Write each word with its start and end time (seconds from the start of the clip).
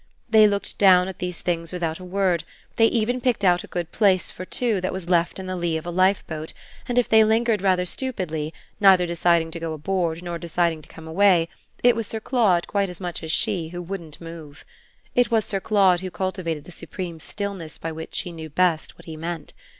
They 0.27 0.47
looked 0.47 0.79
down 0.79 1.07
at 1.07 1.19
these 1.19 1.41
things 1.41 1.71
without 1.71 1.99
a 1.99 2.03
word; 2.03 2.43
they 2.77 2.87
even 2.87 3.21
picked 3.21 3.43
out 3.45 3.63
a 3.63 3.67
good 3.67 3.91
place 3.91 4.31
for 4.31 4.45
two 4.45 4.81
that 4.81 4.91
was 4.91 5.09
left 5.09 5.37
in 5.37 5.45
the 5.45 5.55
lee 5.55 5.77
of 5.77 5.85
a 5.85 5.91
lifeboat; 5.91 6.53
and 6.87 6.97
if 6.97 7.07
they 7.07 7.23
lingered 7.23 7.61
rather 7.61 7.85
stupidly, 7.85 8.51
neither 8.79 9.05
deciding 9.05 9.51
to 9.51 9.59
go 9.59 9.73
aboard 9.73 10.23
nor 10.23 10.39
deciding 10.39 10.81
to 10.81 10.89
come 10.89 11.07
away, 11.07 11.49
it 11.83 11.95
was 11.95 12.07
Sir 12.07 12.19
Claude 12.19 12.65
quite 12.65 12.89
as 12.89 12.99
much 12.99 13.21
as 13.21 13.31
she 13.31 13.69
who 13.69 13.79
wouldn't 13.83 14.19
move. 14.19 14.65
It 15.13 15.29
was 15.29 15.45
Sir 15.45 15.59
Claude 15.59 15.99
who 15.99 16.09
cultivated 16.09 16.63
the 16.63 16.71
supreme 16.71 17.19
stillness 17.19 17.77
by 17.77 17.91
which 17.91 18.15
she 18.15 18.31
knew 18.31 18.49
best 18.49 18.97
what 18.97 19.05
he 19.05 19.15
meant. 19.15 19.53